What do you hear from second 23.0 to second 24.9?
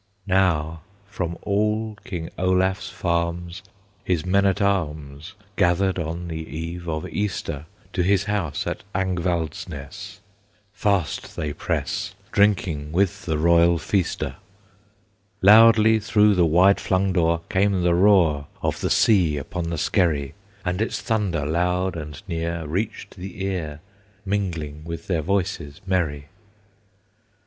the ear, Mingling